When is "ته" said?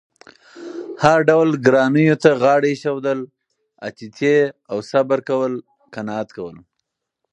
2.23-2.29